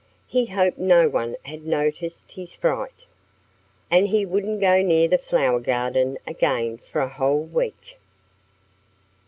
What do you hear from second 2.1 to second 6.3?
his fright. And he wouldn't go near the flower garden